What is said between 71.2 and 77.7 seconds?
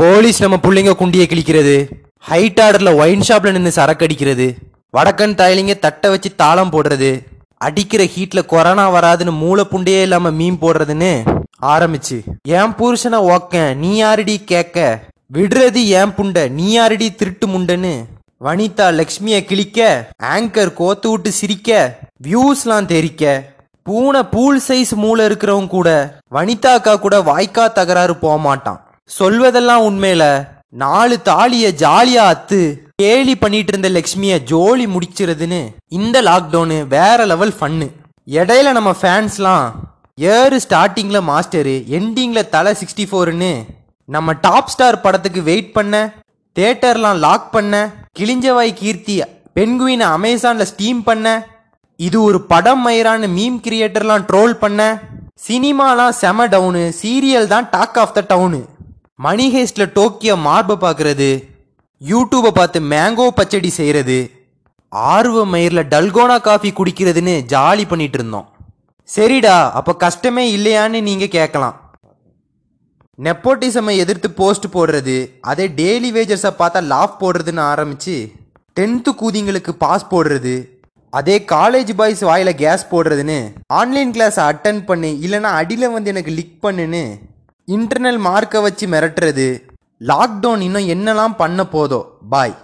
கேட்கலாம். நெப்போட்டிசமை எதிர்த்து போஸ்ட் போடுறது அதே டெய்லி வேஜர்ஸை பார்த்தா லாஃப் போடுறதுன்னு